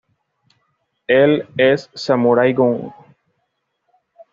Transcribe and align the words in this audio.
Él 1.07 1.47
es 1.55 1.87
Samurai 1.93 2.51
Gun. 2.55 2.91